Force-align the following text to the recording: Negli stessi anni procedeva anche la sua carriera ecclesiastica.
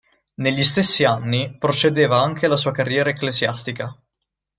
Negli 0.37 0.63
stessi 0.63 1.03
anni 1.03 1.57
procedeva 1.59 2.19
anche 2.19 2.47
la 2.47 2.57
sua 2.57 2.71
carriera 2.71 3.11
ecclesiastica. 3.11 3.95